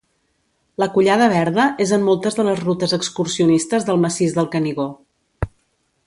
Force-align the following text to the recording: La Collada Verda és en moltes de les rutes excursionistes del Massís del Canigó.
La 0.83 0.87
Collada 0.95 1.27
Verda 1.33 1.65
és 1.85 1.93
en 1.97 2.07
moltes 2.07 2.39
de 2.39 2.45
les 2.49 2.63
rutes 2.63 2.97
excursionistes 2.99 3.85
del 3.91 4.01
Massís 4.07 4.35
del 4.39 4.49
Canigó. 4.57 4.87